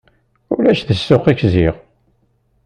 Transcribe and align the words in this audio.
Ulac 0.55 0.81
deg 0.87 0.97
ssuq-ik 0.99 1.41
ziɣ! 1.53 1.75